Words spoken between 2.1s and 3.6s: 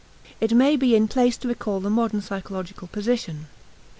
psychological position.